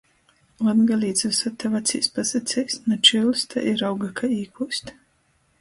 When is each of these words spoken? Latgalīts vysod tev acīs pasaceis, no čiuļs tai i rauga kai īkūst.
Latgalīts 0.67 1.27
vysod 1.27 1.59
tev 1.63 1.75
acīs 1.81 2.09
pasaceis, 2.17 2.79
no 2.89 2.97
čiuļs 3.11 3.47
tai 3.53 3.67
i 3.73 3.77
rauga 3.85 4.11
kai 4.23 4.33
īkūst. 4.39 4.95